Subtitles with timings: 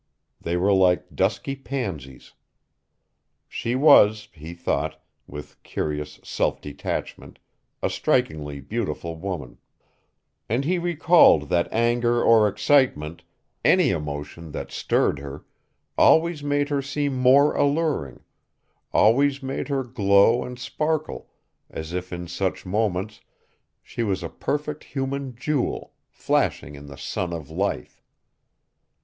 [0.41, 2.33] They were like dusky pansies.
[3.47, 7.37] She was, he thought, with curious self detachment,
[7.83, 9.59] a strikingly beautiful woman.
[10.49, 13.21] And he recalled that anger or excitement,
[13.63, 15.45] any emotion that stirred her,
[15.99, 18.21] always made her seem more alluring,
[18.91, 21.29] always made her glow and sparkle
[21.69, 23.21] as if in such moments
[23.83, 28.01] she was a perfect human jewel, flashing in the sun of life.